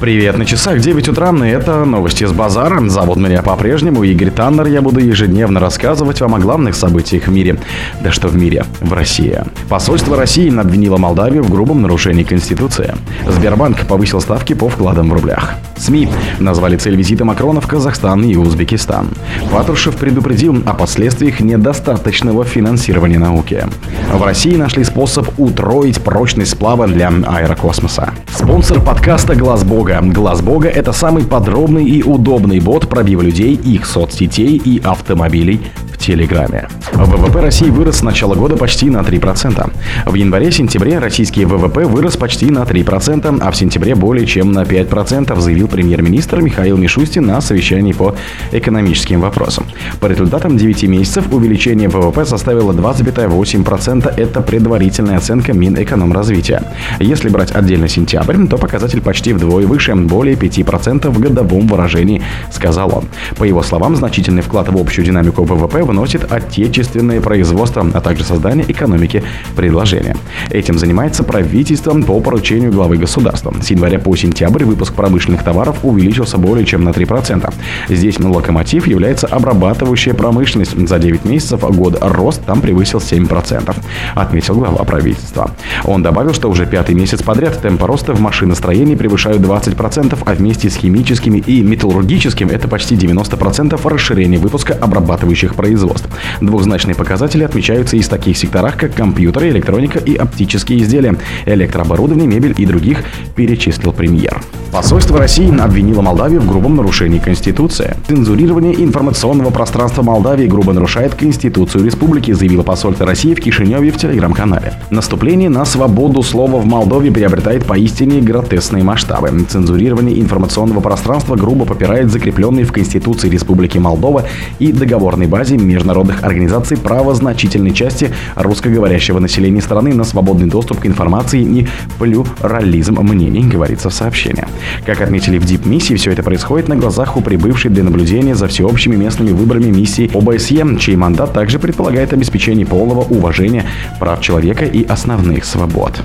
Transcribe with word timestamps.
Привет, 0.00 0.38
на 0.38 0.46
часах 0.46 0.78
9 0.78 1.08
утра, 1.08 1.34
и 1.44 1.48
это 1.48 1.84
новости 1.84 2.22
с 2.24 2.30
базара. 2.30 2.88
Зовут 2.88 3.16
меня 3.16 3.42
по-прежнему 3.42 4.04
Игорь 4.04 4.30
Таннер. 4.30 4.68
Я 4.68 4.80
буду 4.80 5.00
ежедневно 5.00 5.58
рассказывать 5.58 6.20
вам 6.20 6.36
о 6.36 6.38
главных 6.38 6.76
событиях 6.76 7.26
в 7.26 7.32
мире. 7.32 7.58
Да 8.00 8.12
что 8.12 8.28
в 8.28 8.36
мире, 8.36 8.64
в 8.80 8.92
России. 8.92 9.42
Посольство 9.68 10.16
России 10.16 10.56
обвинило 10.56 10.98
Молдавию 10.98 11.42
в 11.42 11.50
грубом 11.50 11.82
нарушении 11.82 12.22
Конституции. 12.22 12.94
Сбербанк 13.26 13.88
повысил 13.88 14.20
ставки 14.20 14.52
по 14.52 14.68
вкладам 14.68 15.10
в 15.10 15.14
рублях. 15.14 15.56
СМИ 15.80 16.08
назвали 16.38 16.76
цель 16.76 16.96
визита 16.96 17.24
Макрона 17.24 17.60
в 17.60 17.66
Казахстан 17.66 18.22
и 18.24 18.36
Узбекистан. 18.36 19.08
Патрушев 19.52 19.96
предупредил 19.96 20.62
о 20.66 20.74
последствиях 20.74 21.40
недостаточного 21.40 22.44
финансирования 22.44 23.18
науки. 23.18 23.64
В 24.12 24.22
России 24.22 24.56
нашли 24.56 24.84
способ 24.84 25.28
утроить 25.38 26.00
прочность 26.00 26.52
сплава 26.52 26.86
для 26.86 27.08
аэрокосмоса. 27.08 28.10
Спонсор 28.34 28.80
подкаста 28.80 29.34
«Глаз 29.34 29.64
Бога». 29.64 30.00
«Глаз 30.02 30.42
Бога»— 30.42 30.68
это 30.70 30.92
самый 30.92 31.24
подробный 31.24 31.84
и 31.84 32.02
удобный 32.02 32.60
бот 32.60 32.88
пробива 32.88 33.22
людей, 33.22 33.54
их 33.54 33.86
соцсетей 33.86 34.56
и 34.56 34.80
автомобилей 34.82 35.60
Телеграме. 35.98 36.68
ВВП 36.94 37.40
России 37.40 37.70
вырос 37.70 37.98
с 37.98 38.02
начала 38.02 38.34
года 38.34 38.56
почти 38.56 38.88
на 38.88 38.98
3%. 38.98 39.70
В 40.06 40.14
январе-сентябре 40.14 40.98
российский 40.98 41.44
ВВП 41.44 41.84
вырос 41.84 42.16
почти 42.16 42.46
на 42.50 42.60
3%, 42.60 43.38
а 43.40 43.50
в 43.50 43.56
сентябре 43.56 43.94
более 43.94 44.26
чем 44.26 44.52
на 44.52 44.62
5%, 44.62 45.38
заявил 45.40 45.68
премьер-министр 45.68 46.40
Михаил 46.40 46.76
Мишустин 46.76 47.26
на 47.26 47.40
совещании 47.40 47.92
по 47.92 48.14
экономическим 48.52 49.20
вопросам. 49.20 49.66
По 50.00 50.06
результатам 50.06 50.56
9 50.56 50.84
месяцев 50.84 51.32
увеличение 51.32 51.88
ВВП 51.88 52.24
составило 52.24 52.72
2,8%. 52.72 54.14
Это 54.16 54.40
предварительная 54.40 55.18
оценка 55.18 55.52
Минэкономразвития. 55.52 56.62
Если 57.00 57.28
брать 57.28 57.52
отдельно 57.54 57.88
сентябрь, 57.88 58.46
то 58.46 58.56
показатель 58.56 59.00
почти 59.00 59.32
вдвое 59.32 59.66
выше, 59.66 59.94
более 59.94 60.36
5% 60.36 61.08
в 61.10 61.20
годовом 61.20 61.66
выражении, 61.66 62.22
сказал 62.50 62.96
он. 62.96 63.04
По 63.36 63.44
его 63.44 63.62
словам, 63.62 63.96
значительный 63.96 64.42
вклад 64.42 64.68
в 64.68 64.76
общую 64.76 65.04
динамику 65.04 65.44
ВВП 65.44 65.87
вносит 65.88 66.30
отечественное 66.30 67.20
производство, 67.20 67.84
а 67.92 68.00
также 68.00 68.24
создание 68.24 68.70
экономики 68.70 69.24
предложения. 69.56 70.16
Этим 70.50 70.78
занимается 70.78 71.24
правительство 71.24 71.98
по 72.02 72.20
поручению 72.20 72.72
главы 72.72 72.96
государства. 72.96 73.52
С 73.60 73.70
января 73.70 73.98
по 73.98 74.14
сентябрь 74.14 74.64
выпуск 74.64 74.94
промышленных 74.94 75.42
товаров 75.42 75.78
увеличился 75.82 76.38
более 76.38 76.64
чем 76.64 76.84
на 76.84 76.90
3%. 76.90 77.52
Здесь 77.88 78.18
локомотив 78.20 78.86
является 78.86 79.26
обрабатывающая 79.26 80.14
промышленность. 80.14 80.76
За 80.88 80.98
9 80.98 81.24
месяцев 81.24 81.60
год 81.60 81.98
рост 82.00 82.44
там 82.44 82.60
превысил 82.60 82.98
7%, 82.98 83.74
отметил 84.14 84.54
глава 84.54 84.84
правительства. 84.84 85.50
Он 85.84 86.02
добавил, 86.02 86.34
что 86.34 86.50
уже 86.50 86.66
пятый 86.66 86.94
месяц 86.94 87.22
подряд 87.22 87.60
темпы 87.60 87.86
роста 87.86 88.12
в 88.12 88.20
машиностроении 88.20 88.94
превышают 88.94 89.42
20%, 89.42 90.18
а 90.24 90.34
вместе 90.34 90.70
с 90.70 90.76
химическими 90.76 91.38
и 91.38 91.62
металлургическим 91.62 92.48
это 92.48 92.68
почти 92.68 92.96
90% 92.96 93.88
расширения 93.88 94.38
выпуска 94.38 94.74
обрабатывающих 94.74 95.54
производств 95.54 95.77
производств. 95.78 96.08
Двухзначные 96.40 96.94
показатели 96.94 97.44
отмечаются 97.44 97.96
и 97.96 98.02
в 98.02 98.08
таких 98.08 98.36
секторах, 98.36 98.76
как 98.76 98.94
компьютеры, 98.94 99.48
электроника 99.50 99.98
и 99.98 100.16
оптические 100.16 100.80
изделия, 100.80 101.16
электрооборудование, 101.46 102.26
мебель 102.26 102.54
и 102.58 102.66
других, 102.66 103.04
перечислил 103.36 103.92
премьер. 103.92 104.40
Посольство 104.72 105.18
России 105.18 105.48
обвинило 105.58 106.02
Молдавию 106.02 106.40
в 106.40 106.46
грубом 106.46 106.76
нарушении 106.76 107.18
Конституции. 107.18 107.96
Цензурирование 108.06 108.84
информационного 108.84 109.50
пространства 109.50 110.02
Молдавии 110.02 110.46
грубо 110.46 110.72
нарушает 110.72 111.14
Конституцию 111.14 111.84
республики, 111.86 112.32
заявило 112.32 112.62
посольство 112.62 113.06
России 113.06 113.34
в 113.34 113.40
Кишиневе 113.40 113.90
в 113.90 113.96
телеграм-канале. 113.96 114.74
Наступление 114.90 115.48
на 115.48 115.64
свободу 115.64 116.22
слова 116.22 116.60
в 116.60 116.66
Молдове 116.66 117.10
приобретает 117.10 117.64
поистине 117.64 118.20
гротесные 118.20 118.84
масштабы. 118.84 119.30
Цензурирование 119.48 120.20
информационного 120.20 120.80
пространства 120.80 121.34
грубо 121.34 121.64
попирает 121.64 122.12
закрепленные 122.12 122.64
в 122.64 122.72
Конституции 122.72 123.30
Республики 123.30 123.78
Молдова 123.78 124.24
и 124.58 124.72
договорной 124.72 125.26
базе 125.26 125.56
международных 125.56 126.22
организаций 126.22 126.76
права 126.76 127.14
значительной 127.14 127.72
части 127.72 128.12
русскоговорящего 128.36 129.18
населения 129.18 129.62
страны 129.62 129.94
на 129.94 130.04
свободный 130.04 130.48
доступ 130.48 130.80
к 130.80 130.86
информации 130.86 131.40
и 131.40 131.68
плюрализм 131.98 132.98
мнений, 133.00 133.44
говорится 133.44 133.88
в 133.88 133.94
сообщении. 133.94 134.46
Как 134.84 135.00
отметили 135.00 135.38
в 135.38 135.44
ДИП-миссии, 135.44 135.94
все 135.94 136.12
это 136.12 136.22
происходит 136.22 136.68
на 136.68 136.76
глазах 136.76 137.16
у 137.16 137.20
прибывшей 137.20 137.70
для 137.70 137.82
наблюдения 137.82 138.34
за 138.34 138.48
всеобщими 138.48 138.96
местными 138.96 139.32
выборами 139.32 139.70
миссии 139.70 140.10
ОБСЕ, 140.12 140.78
чей 140.78 140.96
мандат 140.96 141.32
также 141.32 141.58
предполагает 141.58 142.12
обеспечение 142.12 142.66
полного 142.66 143.00
уважения 143.00 143.64
прав 143.98 144.20
человека 144.20 144.64
и 144.64 144.84
основных 144.84 145.44
свобод. 145.44 146.02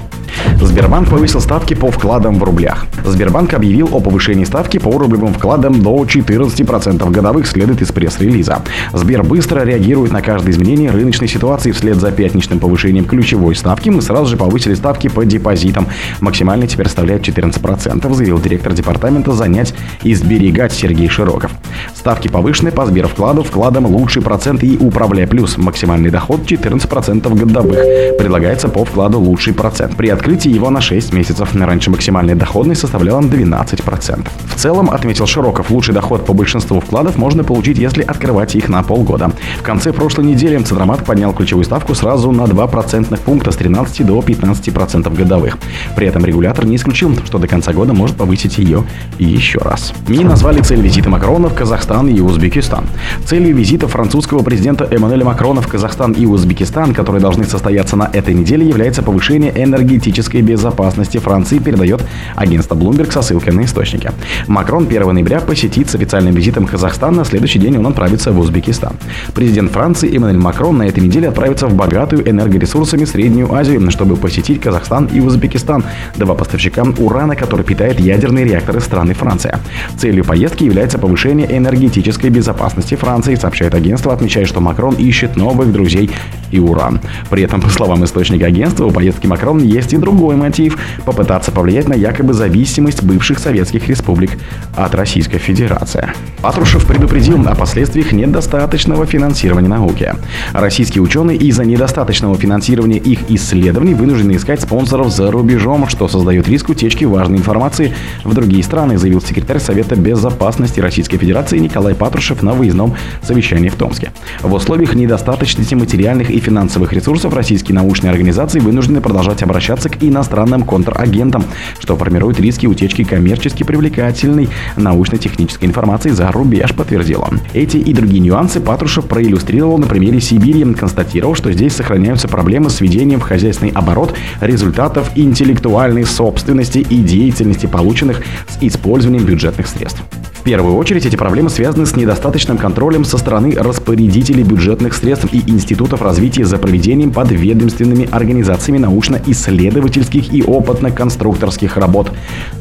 Сбербанк 0.62 1.10
повысил 1.10 1.42
ставки 1.42 1.74
по 1.74 1.92
вкладам 1.92 2.40
в 2.40 2.44
рублях. 2.44 2.86
Сбербанк 3.06 3.54
объявил 3.54 3.90
о 3.92 4.00
повышении 4.00 4.46
ставки 4.46 4.78
по 4.78 4.98
рублевым 4.98 5.34
вкладам 5.34 5.82
до 5.82 6.04
14% 6.04 7.12
годовых, 7.12 7.48
следует 7.48 7.82
из 7.82 7.92
пресс-релиза. 7.92 8.62
Сбер 8.94 9.24
быстро 9.24 9.64
реагирует 9.64 10.12
на 10.12 10.22
каждое 10.22 10.52
изменение 10.52 10.92
рыночной 10.92 11.28
ситуации. 11.28 11.72
Вслед 11.72 11.98
за 11.98 12.12
пятничным 12.12 12.60
повышением 12.60 13.06
ключевой 13.06 13.56
ставки 13.56 13.90
мы 13.90 14.02
сразу 14.02 14.28
же 14.28 14.38
повысили 14.38 14.74
ставки 14.74 15.10
по 15.10 15.26
депозитам. 15.26 15.88
Максимально 16.22 16.68
теперь 16.68 16.88
составляет 16.88 17.28
14%, 17.28 18.14
заявил 18.14 18.40
директор 18.44 18.74
департамента 18.74 19.32
«Занять 19.32 19.74
и 20.04 20.14
сберегать» 20.14 20.74
Сергей 20.74 21.10
Широков. 21.10 21.52
Ставки 21.96 22.28
повышены 22.28 22.72
по 22.72 22.86
Сбервкладу, 22.86 23.44
вкладам 23.44 23.86
лучший 23.88 24.22
процент 24.22 24.64
и 24.64 24.78
управляя 24.78 25.26
плюс. 25.26 25.58
Максимальный 25.58 26.12
доход 26.12 26.42
14% 26.42 27.34
годовых. 27.36 27.80
Предлагается 28.18 28.68
по 28.68 28.86
вкладу 28.86 29.20
лучший 29.20 29.54
процент. 29.54 29.96
При 29.96 30.10
открытии 30.10 30.50
его 30.50 30.70
на 30.70 30.82
6 30.82 31.14
месяцев. 31.14 31.56
Раньше 31.56 31.90
максимальная 31.90 32.36
доходность 32.36 32.82
составляла 32.82 33.22
12%. 33.22 34.28
В 34.46 34.56
целом, 34.56 34.90
отметил 34.90 35.26
Широков, 35.26 35.72
лучший 35.72 35.94
доход 35.94 36.26
по 36.26 36.34
большинству 36.34 36.80
вкладов 36.80 37.18
можно 37.18 37.44
получить, 37.44 37.78
если 37.78 38.04
открывать 38.04 38.56
их 38.56 38.70
на 38.70 38.84
полгода. 38.84 39.32
В 39.60 39.64
конце 39.64 39.94
прошлой 39.94 40.26
недели 40.26 40.58
Центробанк 40.58 41.06
поднял 41.06 41.34
ключевую 41.34 41.64
ставку 41.64 41.96
сразу 41.96 42.32
на 42.32 42.46
2 42.48 42.68
процентных 42.68 43.22
пункта 43.22 43.52
с 43.52 43.56
13 43.56 44.06
до 44.06 44.20
15% 44.20 45.16
годовых. 45.16 45.58
При 45.96 46.08
этом 46.08 46.26
регулятор 46.26 46.66
не 46.66 46.76
исключил, 46.76 47.16
что 47.24 47.38
до 47.38 47.48
конца 47.48 47.72
года 47.72 47.94
может 47.94 48.18
повысить 48.18 48.33
ее 48.58 48.84
еще 49.20 49.60
раз. 49.60 49.94
МИ 50.08 50.24
назвали 50.24 50.62
цель 50.62 50.82
визита 50.82 51.10
Макрона 51.10 51.50
в 51.50 51.54
Казахстан 51.54 52.08
и 52.08 52.20
Узбекистан. 52.20 52.86
Целью 53.26 53.56
визита 53.56 53.88
французского 53.88 54.44
президента 54.44 54.88
Эммануэля 54.90 55.26
Макрона 55.26 55.62
в 55.62 55.68
Казахстан 55.68 56.14
и 56.14 56.26
Узбекистан, 56.26 56.94
которые 56.94 57.22
должны 57.22 57.46
состояться 57.46 57.96
на 57.96 58.10
этой 58.12 58.34
неделе, 58.34 58.68
является 58.68 59.02
повышение 59.04 59.52
энергетической 59.56 60.42
безопасности 60.42 61.18
Франции, 61.18 61.60
передает 61.60 62.02
агентство 62.36 62.76
Bloomberg 62.76 63.12
со 63.12 63.22
ссылкой 63.22 63.54
на 63.54 63.66
источники. 63.66 64.12
Макрон 64.48 64.86
1 64.86 65.14
ноября 65.14 65.40
посетит 65.40 65.90
с 65.90 65.96
официальным 65.96 66.34
визитом 66.34 66.66
Казахстан, 66.66 67.16
на 67.16 67.26
следующий 67.26 67.60
день 67.60 67.78
он 67.78 67.88
отправится 67.88 68.32
в 68.32 68.40
Узбекистан. 68.40 68.96
Президент 69.34 69.72
Франции 69.72 70.16
Эммануэль 70.16 70.40
Макрон 70.40 70.78
на 70.78 70.84
этой 70.84 71.02
неделе 71.02 71.30
отправится 71.30 71.68
в 71.68 71.76
богатую 71.76 72.30
энергоресурсами 72.30 73.06
Среднюю 73.06 73.54
Азию, 73.54 73.90
чтобы 73.92 74.16
посетить 74.16 74.62
Казахстан 74.62 75.06
и 75.06 75.20
Узбекистан, 75.20 75.84
два 76.16 76.36
поставщика 76.36 76.84
урана, 76.98 77.36
который 77.36 77.66
питает 77.66 78.00
ядерные 78.24 78.46
реакторы 78.46 78.80
страны 78.80 79.14
Франция. 79.14 79.60
Целью 79.98 80.24
поездки 80.24 80.64
является 80.64 80.98
повышение 80.98 81.58
энергетической 81.58 82.30
безопасности 82.30 82.96
Франции, 82.96 83.36
сообщает 83.36 83.76
агентство, 83.76 84.14
отмечая, 84.14 84.46
что 84.46 84.62
Макрон 84.62 84.96
ищет 84.96 85.36
новых 85.36 85.74
друзей 85.74 86.10
и 86.52 86.60
уран. 86.60 87.02
При 87.30 87.44
этом, 87.44 87.60
по 87.62 87.70
словам 87.70 88.06
источника 88.06 88.46
агентства, 88.46 88.86
у 88.86 88.92
поездки 88.92 89.28
Макрон 89.28 89.62
есть 89.62 89.94
и 89.94 89.98
другой 89.98 90.38
мотив– 90.38 90.78
попытаться 91.06 91.52
повлиять 91.52 91.90
на 91.90 91.96
якобы 91.96 92.34
зависимость 92.34 93.04
бывших 93.04 93.40
советских 93.40 93.90
республик 93.90 94.32
от 94.78 94.96
Российской 94.96 95.40
Федерации. 95.40 96.10
Патрушев 96.42 96.86
предупредил 96.86 97.46
о 97.48 97.56
последствиях 97.56 98.12
недостаточного 98.12 99.06
финансирования 99.06 99.68
науки. 99.68 100.14
Российские 100.54 101.02
ученые 101.02 101.38
из-за 101.38 101.66
недостаточного 101.66 102.38
финансирования 102.38 103.00
их 103.00 103.20
исследований 103.30 103.94
вынуждены 103.94 104.36
искать 104.36 104.62
спонсоров 104.62 105.12
за 105.12 105.32
рубежом, 105.32 105.88
что 105.90 106.08
создает 106.08 106.48
риск 106.48 106.70
утечки 106.70 107.04
важной 107.06 107.40
информации 107.40 107.94
в 108.24 108.34
другие 108.34 108.64
страны, 108.64 108.98
заявил 108.98 109.22
секретарь 109.22 109.60
Совета 109.60 109.96
безопасности 109.96 110.80
Российской 110.80 111.18
Федерации 111.18 111.58
Николай 111.60 111.96
Патрушев 111.96 112.42
на 112.42 112.54
выездном 112.54 112.96
совещании 113.22 113.70
в 113.70 113.76
Томске. 113.76 114.12
В 114.42 114.54
условиях 114.54 114.96
недостаточности 114.96 115.76
материальных 115.76 116.30
и 116.30 116.40
финансовых 116.40 116.94
ресурсов 116.94 117.34
российские 117.34 117.76
научные 117.76 118.12
организации 118.12 118.60
вынуждены 118.60 119.02
продолжать 119.02 119.44
обращаться 119.44 119.90
к 119.90 120.04
иностранным 120.04 120.64
контрагентам, 120.64 121.46
что 121.80 121.96
формирует 121.96 122.40
риски 122.40 122.66
утечки 122.66 123.04
коммерчески 123.04 123.64
привлекательной 123.64 124.50
научно-технической 124.76 125.68
информации 125.68 126.10
за 126.10 126.32
рубеж, 126.32 126.74
подтвердил 126.74 127.24
он. 127.30 127.40
Эти 127.54 127.78
и 127.78 127.94
другие 127.94 128.20
нюансы 128.20 128.60
Патрушев 128.60 129.06
проиллюстрировал 129.06 129.78
на 129.78 129.88
примере 129.88 130.20
Сибири, 130.20 130.64
констатировав, 130.74 131.38
что 131.38 131.52
здесь 131.52 131.74
сохраняются 131.74 132.28
проблемы 132.28 132.70
с 132.70 132.80
введением 132.80 133.20
в 133.20 133.24
хозяйственный 133.24 133.72
оборот 133.72 134.14
результатов 134.42 135.12
интеллектуальной 135.16 136.06
собственности 136.06 136.80
и 136.80 136.98
деятельности, 136.98 137.66
полученных 137.66 138.03
с 138.12 138.58
использованием 138.62 139.26
бюджетных 139.26 139.68
средств. 139.68 140.02
Первую 140.44 140.76
очередь 140.76 141.06
эти 141.06 141.16
проблемы 141.16 141.50
связаны 141.50 141.86
с 141.86 141.96
недостаточным 141.96 142.58
контролем 142.58 143.06
со 143.06 143.18
стороны 143.18 143.56
распорядителей 143.56 144.44
бюджетных 144.44 144.94
средств 144.94 145.34
и 145.34 145.42
институтов 145.50 146.02
развития 146.02 146.44
за 146.44 146.58
проведением 146.58 147.14
подведомственными 147.14 148.10
организациями 148.12 148.78
научно-исследовательских 148.80 150.34
и 150.34 150.42
опытно-конструкторских 150.42 151.78
работ, 151.78 152.12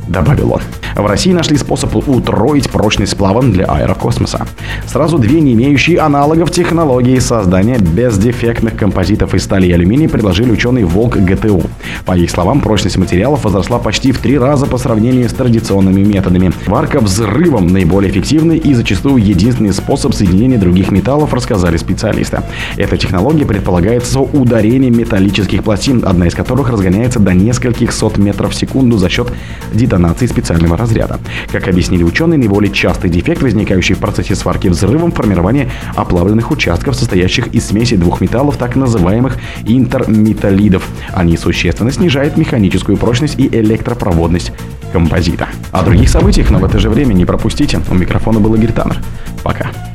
добавил 0.07 0.53
он. 0.53 0.61
В 0.95 1.07
России 1.07 1.33
нашли 1.33 1.57
способ 1.57 1.97
утроить 1.97 2.71
прочность 2.71 3.13
сплава 3.13 3.43
для 3.43 3.65
аэрокосмоса. 3.65 4.47
Сразу 4.87 5.19
две 5.19 5.41
не 5.41 5.55
имеющие 5.55 5.99
аналогов 5.99 6.53
технологии 6.53 7.19
создания 7.19 7.79
бездефектных 7.79 8.77
композитов 8.77 9.35
из 9.35 9.43
стали 9.43 9.67
и 9.67 9.73
алюминия 9.73 10.09
предложили 10.09 10.53
ученые 10.53 10.85
Волк 10.85 11.17
ГТУ. 11.17 11.63
По 12.05 12.17
их 12.17 12.31
словам, 12.31 12.61
прочность 12.61 12.97
материалов 12.97 13.43
возросла 13.45 13.79
почти 13.79 14.13
в 14.13 14.19
три 14.19 14.39
раза 14.39 14.67
по 14.67 14.79
сравнению 14.79 15.29
с 15.29 15.33
традиционными 15.33 16.03
методами. 16.05 16.53
Варка 16.67 17.01
взрывом 17.01 17.72
наиболее 17.73 18.11
эффективный 18.11 18.59
и 18.59 18.75
зачастую 18.75 19.17
единственный 19.17 19.73
способ 19.73 20.15
соединения 20.15 20.59
других 20.59 20.91
металлов, 20.91 21.35
рассказали 21.35 21.77
специалисты. 21.77 22.43
Эта 22.77 22.97
технология 22.97 23.45
предполагает 23.45 24.05
ударение 24.33 24.91
металлических 24.91 25.65
пластин, 25.65 26.05
одна 26.07 26.27
из 26.27 26.35
которых 26.35 26.71
разгоняется 26.71 27.19
до 27.19 27.33
нескольких 27.33 27.93
сот 27.93 28.19
метров 28.19 28.53
в 28.53 28.55
секунду 28.55 28.99
за 28.99 29.09
счет 29.09 29.33
детонации 29.73 30.27
специального 30.27 30.77
разряда. 30.77 31.19
Как 31.51 31.69
объяснили 31.69 32.03
ученые, 32.03 32.39
наиболее 32.39 32.73
частый 32.73 33.11
дефект, 33.11 33.43
возникающий 33.43 33.95
в 33.95 33.99
процессе 33.99 34.35
сварки 34.35 34.69
взрывом, 34.69 35.13
формирование 35.13 35.71
оплавленных 35.95 36.51
участков, 36.51 36.95
состоящих 36.95 37.49
из 37.49 37.67
смеси 37.67 37.97
двух 37.97 38.21
металлов, 38.21 38.57
так 38.57 38.77
называемых 38.77 39.39
интерметаллидов. 39.67 40.87
Они 41.13 41.37
существенно 41.37 41.91
снижают 41.91 42.37
механическую 42.37 42.97
прочность 42.97 43.39
и 43.39 43.47
электропроводность 43.49 44.53
композита. 44.93 45.49
О 45.71 45.83
других 45.83 46.11
событиях, 46.11 46.51
но 46.51 46.59
в 46.59 46.65
это 46.65 46.79
же 46.79 46.91
время 46.91 47.15
не 47.15 47.25
пропустите. 47.25 47.62
У 47.91 47.95
микрофона 47.95 48.41
был 48.41 48.55
Игорь 48.55 48.73
Таннер. 48.73 48.99
Пока. 49.45 49.92